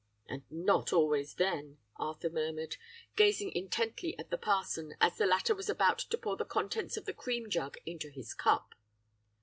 [0.27, 2.77] "'And not always then,' Arthur murmured,
[3.15, 7.05] gazing intently at the parson as the latter was about to pour the contents of
[7.05, 8.73] the cream jug into his cup.